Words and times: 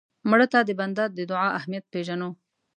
مړه 0.29 0.47
ته 0.53 0.59
د 0.67 0.69
بنده 0.79 1.03
د 1.17 1.19
دعا 1.31 1.47
اهمیت 1.59 1.85
پېژنو 1.93 2.29